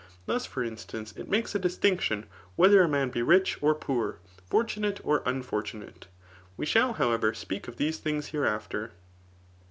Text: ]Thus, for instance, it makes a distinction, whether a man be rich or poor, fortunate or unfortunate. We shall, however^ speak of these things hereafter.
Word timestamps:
]Thus, 0.25 0.47
for 0.47 0.63
instance, 0.63 1.13
it 1.15 1.29
makes 1.29 1.53
a 1.53 1.59
distinction, 1.59 2.25
whether 2.55 2.81
a 2.81 2.87
man 2.89 3.11
be 3.11 3.21
rich 3.21 3.59
or 3.61 3.75
poor, 3.75 4.17
fortunate 4.49 4.99
or 5.03 5.21
unfortunate. 5.27 6.07
We 6.57 6.65
shall, 6.65 6.95
however^ 6.95 7.35
speak 7.35 7.67
of 7.67 7.77
these 7.77 7.99
things 7.99 8.29
hereafter. 8.29 8.93